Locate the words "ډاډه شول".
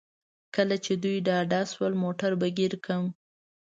1.27-1.93